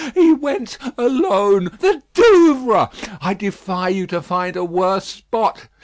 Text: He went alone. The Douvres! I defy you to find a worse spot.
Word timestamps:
He 0.15 0.33
went 0.33 0.79
alone. 0.97 1.69
The 1.79 2.01
Douvres! 2.15 2.89
I 3.21 3.35
defy 3.35 3.89
you 3.89 4.07
to 4.07 4.19
find 4.23 4.55
a 4.57 4.65
worse 4.65 5.05
spot. 5.05 5.67